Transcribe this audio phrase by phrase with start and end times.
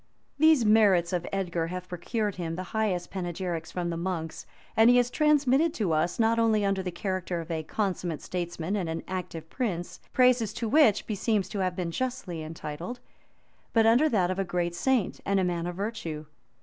[0.23, 4.89] [*] These merits of Edgar have procured him the highest panegyrics from the monks; and
[4.89, 8.89] he is transmitted to us, not only under the character of a consummate statesman and
[8.89, 12.99] an active prince, praises to which beseems to have been justly entitled,
[13.73, 16.25] but under that of a great saint and a man of virtue.